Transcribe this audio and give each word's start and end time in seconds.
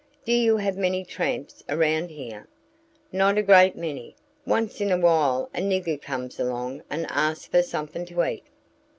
"Do 0.25 0.31
you 0.33 0.57
have 0.57 0.77
many 0.77 1.05
tramps 1.05 1.63
around 1.69 2.09
here?" 2.09 2.47
"Not 3.11 3.37
a 3.37 3.43
great 3.43 3.75
many. 3.75 4.15
Once 4.47 4.81
in 4.81 4.91
a 4.91 4.97
while 4.97 5.51
a 5.53 5.59
nigger 5.61 6.01
comes 6.01 6.39
along 6.39 6.81
and 6.89 7.05
asks 7.11 7.45
for 7.45 7.61
something 7.61 8.05
to 8.07 8.23
eat." 8.23 8.45